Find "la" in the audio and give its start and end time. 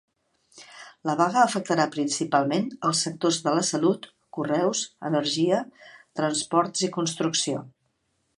1.09-1.13, 3.59-3.65